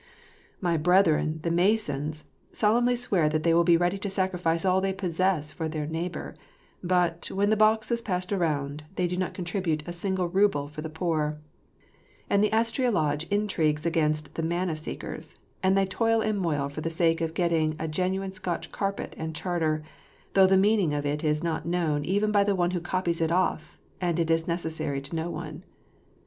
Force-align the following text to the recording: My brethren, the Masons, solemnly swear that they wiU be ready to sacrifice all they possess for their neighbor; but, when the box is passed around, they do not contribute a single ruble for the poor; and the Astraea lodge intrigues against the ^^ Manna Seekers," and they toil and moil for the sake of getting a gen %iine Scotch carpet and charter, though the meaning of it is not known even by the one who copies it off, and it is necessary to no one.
My 0.59 0.77
brethren, 0.77 1.41
the 1.43 1.51
Masons, 1.51 2.23
solemnly 2.51 2.95
swear 2.95 3.29
that 3.29 3.43
they 3.43 3.51
wiU 3.51 3.63
be 3.63 3.77
ready 3.77 3.99
to 3.99 4.09
sacrifice 4.09 4.65
all 4.65 4.81
they 4.81 4.93
possess 4.93 5.51
for 5.51 5.69
their 5.69 5.85
neighbor; 5.85 6.33
but, 6.83 7.29
when 7.31 7.51
the 7.51 7.55
box 7.55 7.91
is 7.91 8.01
passed 8.01 8.33
around, 8.33 8.83
they 8.95 9.05
do 9.05 9.15
not 9.15 9.35
contribute 9.35 9.87
a 9.87 9.93
single 9.93 10.27
ruble 10.27 10.67
for 10.67 10.81
the 10.81 10.89
poor; 10.89 11.37
and 12.31 12.43
the 12.43 12.49
Astraea 12.51 12.89
lodge 12.89 13.25
intrigues 13.29 13.85
against 13.85 14.33
the 14.33 14.41
^^ 14.41 14.47
Manna 14.47 14.75
Seekers," 14.75 15.39
and 15.61 15.77
they 15.77 15.85
toil 15.85 16.19
and 16.21 16.39
moil 16.39 16.67
for 16.67 16.81
the 16.81 16.89
sake 16.89 17.21
of 17.21 17.35
getting 17.35 17.75
a 17.77 17.87
gen 17.87 18.13
%iine 18.13 18.33
Scotch 18.33 18.71
carpet 18.71 19.13
and 19.19 19.35
charter, 19.35 19.83
though 20.33 20.47
the 20.47 20.57
meaning 20.57 20.95
of 20.95 21.05
it 21.05 21.23
is 21.23 21.43
not 21.43 21.67
known 21.67 22.03
even 22.05 22.31
by 22.31 22.43
the 22.43 22.55
one 22.55 22.71
who 22.71 22.81
copies 22.81 23.21
it 23.21 23.31
off, 23.31 23.77
and 24.01 24.17
it 24.17 24.31
is 24.31 24.47
necessary 24.47 24.99
to 24.99 25.15
no 25.15 25.29
one. 25.29 25.61